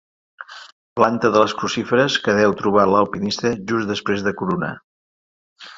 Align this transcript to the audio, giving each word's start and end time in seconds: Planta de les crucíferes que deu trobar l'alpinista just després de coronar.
Planta 0.99 1.29
de 1.35 1.43
les 1.43 1.53
crucíferes 1.59 2.15
que 2.27 2.35
deu 2.41 2.57
trobar 2.63 2.89
l'alpinista 2.93 3.53
just 3.73 3.95
després 3.95 4.29
de 4.29 4.35
coronar. 4.41 4.73